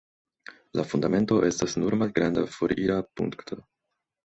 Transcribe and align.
La 0.79 0.85
fundamento 0.93 1.37
estas 1.51 1.77
nur 1.83 1.97
malgranda 2.05 2.47
forira 2.57 2.99
punkto. 3.21 3.63